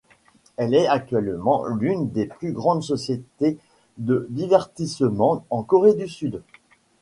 [0.57, 3.59] Elle est actuellement l'une des plus grandes sociétés
[3.99, 6.41] de divertissement en Corée du Sud.